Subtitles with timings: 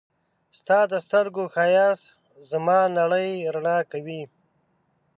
[0.59, 2.05] ستا د سترګو ښایست
[2.51, 4.21] زما نړۍ رڼا کوي.